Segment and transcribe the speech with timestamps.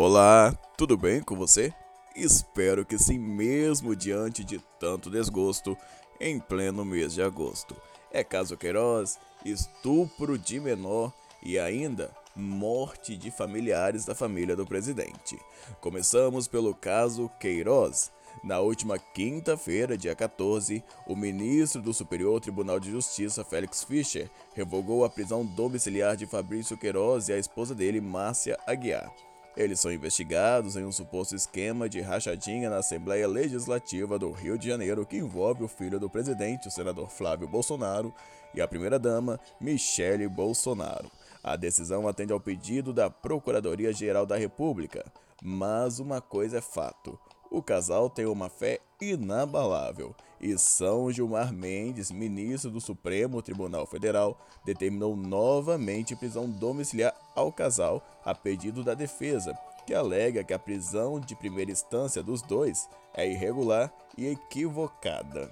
[0.00, 1.74] Olá, tudo bem com você?
[2.14, 5.76] Espero que sim, mesmo diante de tanto desgosto
[6.20, 7.76] em pleno mês de agosto.
[8.12, 15.36] É caso Queiroz, estupro de menor e ainda morte de familiares da família do presidente.
[15.80, 18.12] Começamos pelo caso Queiroz.
[18.44, 25.04] Na última quinta-feira, dia 14, o ministro do Superior Tribunal de Justiça, Félix Fischer, revogou
[25.04, 29.12] a prisão domiciliar de Fabrício Queiroz e a esposa dele, Márcia Aguiar.
[29.58, 34.68] Eles são investigados em um suposto esquema de rachadinha na Assembleia Legislativa do Rio de
[34.68, 38.14] Janeiro que envolve o filho do presidente, o senador Flávio Bolsonaro,
[38.54, 41.10] e a primeira-dama, Michele Bolsonaro.
[41.42, 45.04] A decisão atende ao pedido da Procuradoria-Geral da República.
[45.42, 47.18] Mas uma coisa é fato:
[47.58, 54.38] o casal tem uma fé inabalável e São Gilmar Mendes, ministro do Supremo Tribunal Federal,
[54.64, 61.18] determinou novamente prisão domiciliar ao casal a pedido da defesa, que alega que a prisão
[61.18, 65.50] de primeira instância dos dois é irregular e equivocada.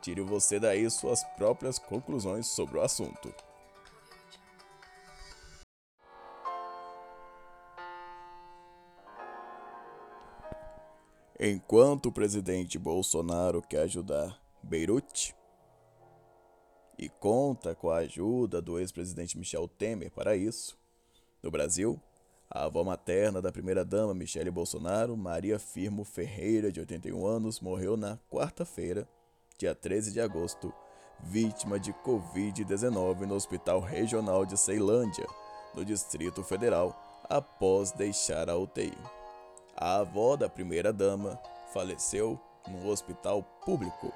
[0.00, 3.34] Tire você daí suas próprias conclusões sobre o assunto.
[11.40, 15.36] Enquanto o presidente Bolsonaro quer ajudar Beirute
[16.98, 20.76] e conta com a ajuda do ex-presidente Michel Temer para isso,
[21.40, 22.00] no Brasil,
[22.50, 28.18] a avó materna da primeira-dama Michele Bolsonaro, Maria Firmo Ferreira, de 81 anos, morreu na
[28.28, 29.08] quarta-feira,
[29.56, 30.74] dia 13 de agosto,
[31.22, 35.26] vítima de Covid-19 no Hospital Regional de Ceilândia,
[35.72, 39.17] no Distrito Federal, após deixar a UTI.
[39.80, 41.40] A avó da primeira-dama
[41.72, 44.12] faleceu no hospital público.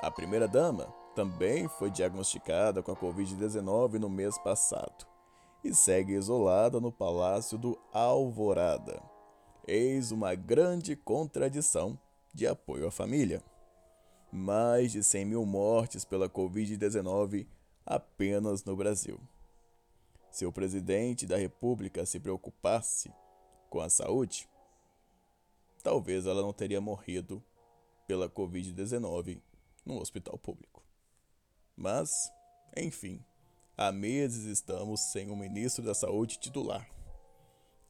[0.00, 5.06] A primeira-dama também foi diagnosticada com a Covid-19 no mês passado
[5.62, 9.02] e segue isolada no Palácio do Alvorada.
[9.68, 11.98] Eis uma grande contradição
[12.32, 13.42] de apoio à família.
[14.32, 17.46] Mais de 100 mil mortes pela Covid-19
[17.84, 19.20] apenas no Brasil.
[20.30, 23.12] Se o presidente da República se preocupasse
[23.68, 24.48] com a saúde,
[25.86, 27.40] talvez ela não teria morrido
[28.08, 29.40] pela Covid-19
[29.84, 30.82] no hospital público.
[31.76, 32.10] Mas,
[32.76, 33.24] enfim,
[33.76, 36.90] há meses estamos sem um ministro da Saúde titular.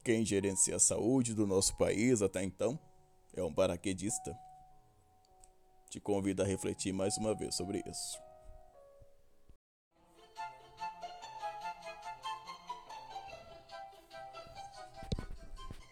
[0.03, 2.79] Quem gerencia a saúde do nosso país até então
[3.33, 4.37] é um paraquedista.
[5.89, 8.21] Te convido a refletir mais uma vez sobre isso.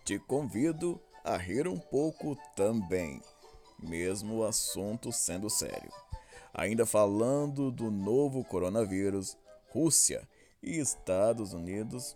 [0.06, 3.22] Te convido a rir um pouco também,
[3.82, 5.92] mesmo o assunto sendo sério.
[6.54, 9.36] Ainda falando do novo coronavírus,
[9.72, 10.26] Rússia
[10.64, 12.16] e Estados Unidos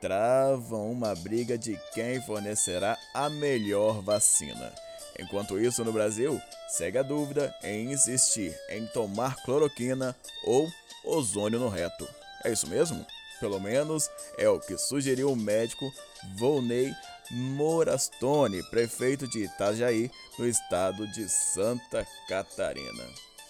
[0.00, 4.72] travam uma briga de quem fornecerá a melhor vacina.
[5.18, 10.70] Enquanto isso, no Brasil, segue a dúvida em insistir em tomar cloroquina ou
[11.04, 12.08] ozônio no reto.
[12.44, 13.04] É isso mesmo?
[13.40, 15.90] Pelo menos é o que sugeriu o médico
[16.36, 16.94] Volney
[17.30, 23.04] Morastone, prefeito de Itajaí, no estado de Santa Catarina.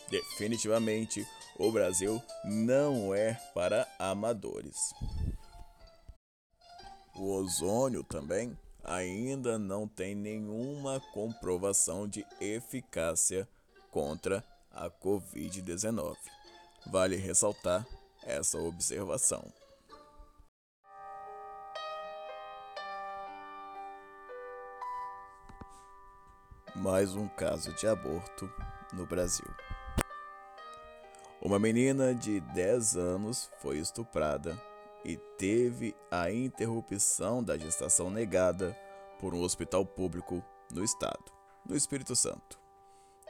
[0.08, 1.26] Definitivamente,
[1.58, 4.94] o Brasil não é para amadores.
[7.16, 13.48] O ozônio também ainda não tem nenhuma comprovação de eficácia
[13.90, 16.16] contra a Covid-19.
[16.86, 17.86] Vale ressaltar
[18.22, 19.59] essa observação.
[26.80, 28.50] Mais um caso de aborto
[28.94, 29.46] no Brasil.
[31.42, 34.58] Uma menina de 10 anos foi estuprada
[35.04, 38.74] e teve a interrupção da gestação negada
[39.18, 40.42] por um hospital público
[40.72, 41.30] no estado,
[41.66, 42.58] no Espírito Santo.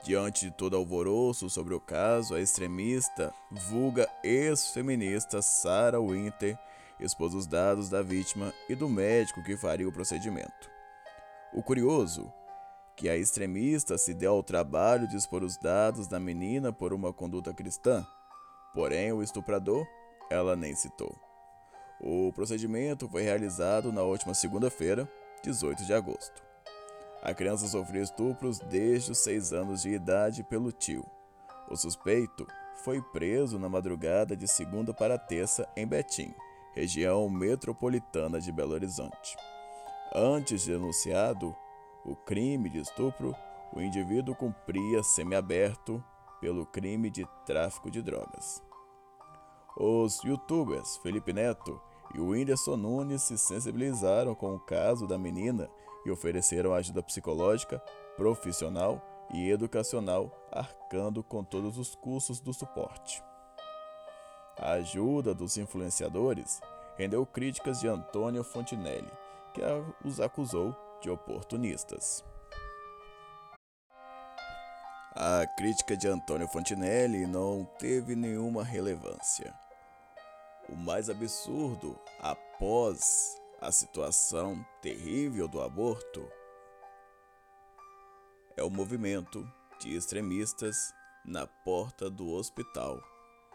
[0.05, 6.56] Diante de todo alvoroço sobre o caso, a extremista, vulga ex-feminista Sarah Winter
[7.00, 10.70] expôs os dados da vítima e do médico que faria o procedimento.
[11.52, 12.32] O curioso
[13.00, 17.14] que a extremista se deu ao trabalho de expor os dados da menina por uma
[17.14, 18.06] conduta cristã,
[18.75, 19.87] porém o estuprador
[20.31, 21.19] ela nem citou.
[21.99, 25.11] O procedimento foi realizado na última segunda-feira,
[25.43, 26.43] 18 de agosto.
[27.23, 31.02] A criança sofreu estupros desde os seis anos de idade pelo tio.
[31.70, 32.47] O suspeito
[32.85, 36.35] foi preso na madrugada de segunda para terça em Betim,
[36.75, 39.38] região metropolitana de Belo Horizonte.
[40.14, 41.56] Antes de denunciado,
[42.11, 43.35] o crime de estupro,
[43.73, 46.03] o indivíduo cumpria semiaberto
[46.41, 48.61] pelo crime de tráfico de drogas.
[49.77, 51.81] Os youtubers Felipe Neto
[52.12, 55.71] e o Whindersson Nunes se sensibilizaram com o caso da menina
[56.05, 57.79] e ofereceram ajuda psicológica,
[58.17, 59.01] profissional
[59.33, 63.23] e educacional, arcando com todos os custos do suporte.
[64.59, 66.61] A ajuda dos influenciadores
[66.97, 69.11] rendeu críticas de Antônio Fontinelli,
[69.55, 69.62] que
[70.05, 72.25] os acusou de oportunistas.
[75.12, 79.52] A crítica de Antônio Fontinelli não teve nenhuma relevância.
[80.69, 86.26] O mais absurdo, após a situação terrível do aborto,
[88.56, 89.47] é o movimento
[89.81, 90.76] de extremistas
[91.25, 93.00] na porta do hospital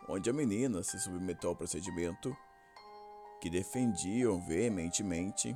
[0.08, 2.36] onde a menina se submeteu ao procedimento,
[3.42, 5.56] que defendiam veementemente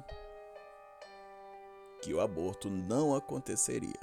[2.01, 3.99] que o aborto não aconteceria.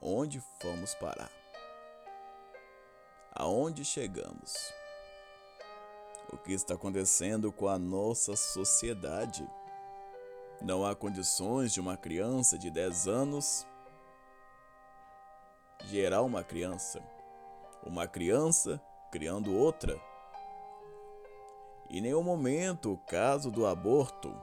[0.00, 1.30] Onde fomos parar?
[3.32, 4.72] Aonde chegamos?
[6.32, 9.48] O que está acontecendo com a nossa sociedade?
[10.60, 13.66] Não há condições de uma criança de 10 anos
[15.84, 17.02] gerar uma criança.
[17.84, 18.80] Uma criança
[19.10, 20.00] criando outra.
[21.90, 24.34] Em nenhum momento o caso do aborto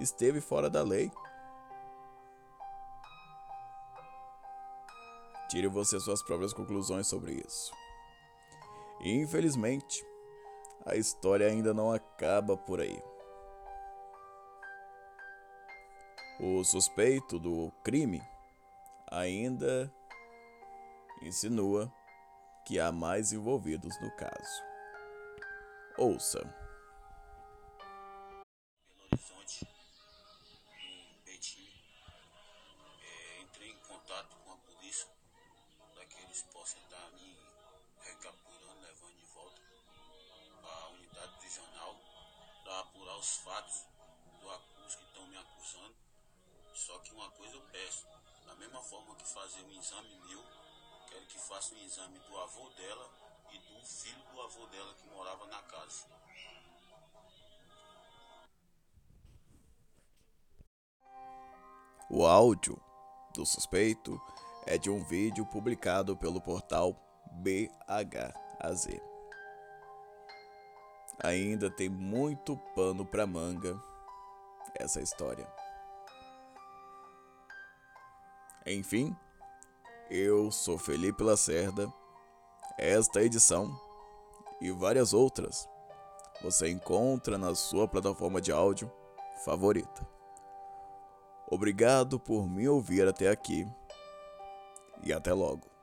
[0.00, 1.10] esteve fora da lei.
[5.48, 7.72] Tire você suas próprias conclusões sobre isso.
[9.00, 10.04] Infelizmente,
[10.84, 13.02] a história ainda não acaba por aí.
[16.40, 18.20] O suspeito do crime
[19.10, 19.92] ainda
[21.22, 21.90] insinua
[22.66, 24.62] que há mais envolvidos no caso.
[25.96, 26.65] Ouça.
[43.26, 43.84] Os fatos
[44.40, 45.94] do acuso que estão me acusando.
[46.72, 48.06] Só que uma coisa eu peço,
[48.46, 50.44] da mesma forma que fazer um exame meu,
[51.08, 53.10] quero que faça um exame do avô dela
[53.50, 56.06] e do filho do avô dela que morava na casa.
[62.08, 62.80] O áudio
[63.34, 64.20] do suspeito
[64.66, 66.94] é de um vídeo publicado pelo portal
[67.32, 69.05] BHAZ.
[71.22, 73.80] Ainda tem muito pano para manga
[74.74, 75.46] essa história.
[78.66, 79.16] Enfim,
[80.10, 81.92] eu sou Felipe Lacerda.
[82.78, 83.74] Esta edição
[84.60, 85.68] e várias outras
[86.42, 88.92] você encontra na sua plataforma de áudio
[89.44, 90.06] favorita.
[91.48, 93.66] Obrigado por me ouvir até aqui
[95.02, 95.75] e até logo.